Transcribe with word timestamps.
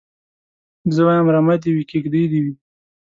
زه 0.95 1.01
وايم 1.07 1.27
رمه 1.35 1.55
دي 1.61 1.69
وي 1.75 1.83
کيږدۍ 1.91 2.23
دي 2.31 2.39
وي 2.45 2.53